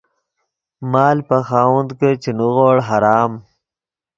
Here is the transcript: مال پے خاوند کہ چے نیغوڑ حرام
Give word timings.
مال 0.91 1.17
پے 1.27 1.37
خاوند 1.47 1.89
کہ 1.99 2.09
چے 2.21 2.31
نیغوڑ 2.37 2.75
حرام 2.87 3.31